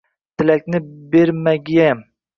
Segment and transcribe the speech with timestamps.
[0.41, 0.81] —Tilakni
[1.13, 2.03] bermagiyman.